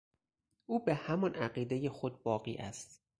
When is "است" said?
2.55-3.01